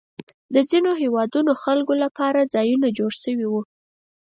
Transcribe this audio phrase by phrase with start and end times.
[0.53, 3.61] د ځینو هېوادونو خلکو لپاره ځایونه جوړ شوي وو.